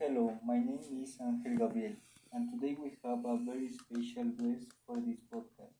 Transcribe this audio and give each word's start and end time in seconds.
Hello, 0.00 0.38
my 0.46 0.58
name 0.58 0.78
is 1.02 1.18
Angel 1.20 1.58
Gabriel, 1.58 1.96
and 2.32 2.48
today 2.48 2.76
we 2.80 2.96
have 3.04 3.18
a 3.24 3.36
very 3.44 3.68
special 3.68 4.30
guest 4.38 4.70
for 4.86 4.94
this 4.96 5.18
podcast. 5.26 5.74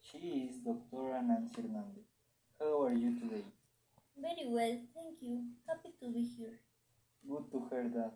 She 0.00 0.48
is 0.48 0.56
Dr. 0.64 1.20
Nancy 1.22 1.60
Hernandez. 1.60 2.08
How 2.58 2.84
are 2.84 2.94
you 2.94 3.12
today? 3.20 3.44
Very 4.16 4.46
well, 4.46 4.80
thank 4.94 5.20
you. 5.20 5.44
Happy 5.68 5.90
to 6.00 6.08
be 6.10 6.24
here. 6.24 6.56
Good 7.28 7.52
to 7.52 7.68
hear 7.68 7.90
that. 7.92 8.14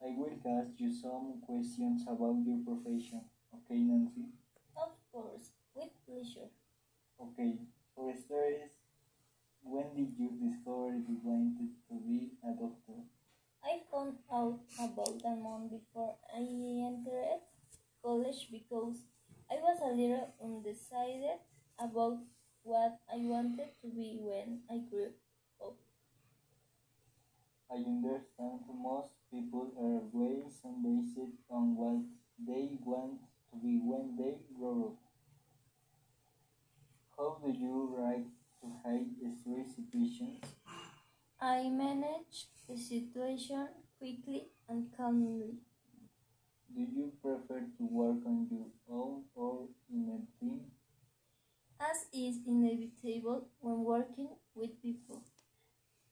I 0.00 0.16
will 0.16 0.40
ask 0.58 0.72
you 0.78 0.90
some 0.90 1.42
questions 1.44 2.04
about 2.08 2.40
your 2.40 2.64
profession. 2.64 3.28
Okay, 3.52 3.84
Nancy? 3.84 4.32
Of 4.74 4.96
course, 5.12 5.52
with 5.74 5.92
pleasure. 6.08 6.48
Okay, 7.20 7.58
for 7.94 8.10
starters, 8.16 8.72
when 9.62 9.84
did 9.94 10.16
you 10.16 10.30
discover 10.40 10.96
you 10.96 11.20
wanted 11.22 11.76
to 11.90 11.94
be 12.08 12.30
a 12.42 12.56
doctor? 12.56 13.04
I 14.04 14.10
found 14.30 14.58
out 14.76 14.90
about 14.90 15.22
a 15.24 15.34
month 15.34 15.70
before 15.70 16.16
I 16.36 16.40
entered 16.40 17.40
college 18.02 18.48
because 18.52 18.96
I 19.50 19.54
was 19.54 19.78
a 19.82 19.94
little 19.96 20.34
undecided 20.44 21.40
about 21.78 22.18
what 22.64 22.98
I 23.10 23.16
wanted 23.16 23.70
to 23.80 23.88
be 23.88 24.18
when 24.20 24.60
I 24.70 24.80
grew 24.90 25.08
up. 25.62 25.76
I 27.70 27.76
understand 27.76 28.60
most 28.76 29.14
people 29.32 29.72
are 29.80 30.00
and 30.64 30.82
based 30.82 31.16
on 31.48 31.74
what 31.74 32.04
they 32.46 32.76
want 32.84 33.20
to 33.52 33.56
be 33.56 33.80
when 33.82 34.16
they 34.18 34.36
grow 34.58 34.92
up. 34.92 34.98
How 37.16 37.38
do 37.42 37.50
you 37.50 37.96
like 37.98 38.26
to 38.60 38.66
handle 38.84 39.32
stress 39.40 39.76
situations? 39.76 40.44
I 41.40 41.68
manage 41.70 42.48
the 42.68 42.76
situation 42.76 43.68
quickly 44.04 44.48
and 44.68 44.92
calmly. 44.94 45.54
Do 46.74 46.80
you 46.82 47.12
prefer 47.22 47.60
to 47.60 47.84
work 47.88 48.20
on 48.26 48.46
your 48.50 48.68
own 48.90 49.22
or 49.34 49.68
in 49.90 50.04
a 50.12 50.20
team? 50.38 50.60
as 51.80 52.06
is 52.12 52.38
inevitable 52.46 53.48
when 53.60 53.84
working 53.84 54.28
with 54.54 54.80
people. 54.82 55.22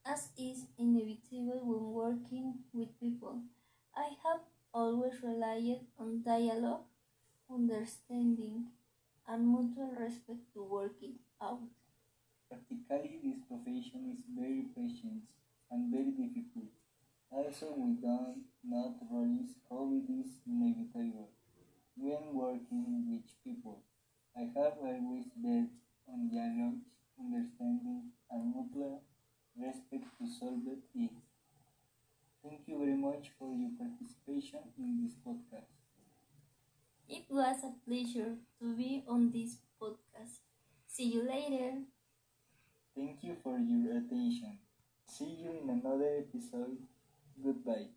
As 0.05 0.29
is 0.37 0.67
inevitable 0.79 1.61
when 1.65 1.85
working 1.93 2.55
with 2.73 2.89
people. 3.01 3.43
I 3.95 4.11
have 4.25 4.41
always 4.75 5.23
relied 5.23 5.81
on 5.99 6.23
dialogue, 6.25 6.85
understanding, 7.51 8.67
and 9.29 9.49
mutual 9.49 9.93
respect 9.99 10.53
to 10.55 10.63
work 10.63 10.97
it 11.03 11.17
out. 11.41 11.61
Practically, 12.49 13.21
this 13.23 13.41
profession 13.49 14.13
is 14.13 14.23
very 14.37 14.67
patient 14.77 15.23
and 15.71 15.93
very 15.93 16.11
difficult. 16.11 16.62
Also, 17.33 17.73
we 17.77 17.95
do 17.95 18.37
not 18.63 18.93
it 19.01 20.11
is 20.13 20.31
inevitable 20.47 21.31
when 21.97 22.35
working 22.35 23.09
with 23.09 23.25
people. 23.43 23.83
I 24.37 24.43
have 24.55 24.77
always 24.81 25.25
bet 25.37 25.69
on 26.09 26.29
dialogue, 26.29 26.81
understanding, 27.19 28.11
and 28.31 28.55
mutual 28.55 29.03
respect 29.57 30.05
to 30.19 30.27
solve 30.29 30.61
it. 30.95 31.11
Thank 32.43 32.61
you 32.67 32.79
very 32.79 32.97
much 32.97 33.31
for 33.39 33.55
your 33.55 33.71
participation 33.79 34.61
in 34.77 35.03
this 35.03 35.15
podcast. 35.25 35.73
It 37.09 37.25
was 37.31 37.57
a 37.65 37.73
pleasure 37.89 38.37
to 38.61 38.77
be 38.77 39.05
on 39.09 39.31
this 39.31 39.57
podcast. 39.81 40.41
See 40.87 41.13
you 41.15 41.27
later. 41.27 41.79
Thank 42.95 43.23
you 43.23 43.37
for 43.43 43.59
your 43.59 43.97
attention. 43.97 44.59
See 45.07 45.39
you 45.41 45.51
in 45.63 45.71
another 45.71 46.25
episode. 46.29 46.77
Goodbye. 47.41 47.89